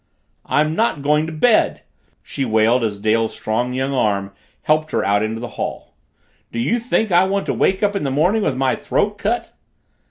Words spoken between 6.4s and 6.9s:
"Do you